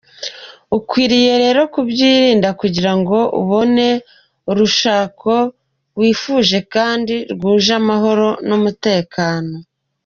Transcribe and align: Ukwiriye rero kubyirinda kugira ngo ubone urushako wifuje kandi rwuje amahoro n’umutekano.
Ukwiriye 0.77 1.33
rero 1.43 1.61
kubyirinda 1.73 2.49
kugira 2.61 2.91
ngo 2.99 3.17
ubone 3.41 3.87
urushako 4.51 5.33
wifuje 5.99 6.57
kandi 6.73 7.15
rwuje 7.33 7.71
amahoro 7.81 8.27
n’umutekano. 8.47 9.55